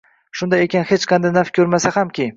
Shunday 0.39 0.63
ekan, 0.67 0.87
hech 0.93 1.05
qanday 1.13 1.37
naf 1.39 1.55
ko‘rmasa 1.59 1.97
hamki 1.99 2.29